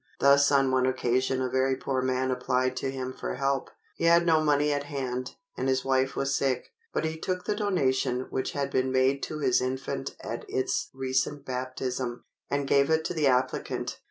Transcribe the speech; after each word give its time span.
Thus 0.19 0.51
on 0.51 0.71
one 0.71 0.87
occasion 0.87 1.43
a 1.43 1.47
very 1.51 1.75
poor 1.75 2.01
man 2.01 2.31
applied 2.31 2.75
to 2.77 2.89
him 2.89 3.13
for 3.13 3.35
help. 3.35 3.69
He 3.95 4.05
had 4.05 4.25
no 4.25 4.43
money 4.43 4.73
at 4.73 4.85
hand, 4.85 5.35
and 5.55 5.69
his 5.69 5.85
wife 5.85 6.15
was 6.15 6.35
sick; 6.35 6.69
but 6.91 7.05
he 7.05 7.19
took 7.19 7.45
the 7.45 7.53
donation 7.55 8.21
which 8.31 8.53
had 8.53 8.71
been 8.71 8.91
made 8.91 9.21
to 9.21 9.37
his 9.37 9.61
infant 9.61 10.15
at 10.21 10.43
its 10.49 10.89
recent 10.91 11.45
baptism, 11.45 12.23
and 12.49 12.67
gave 12.67 12.89
it 12.89 13.05
to 13.05 13.13
the 13.13 13.27
applicant. 13.27 13.99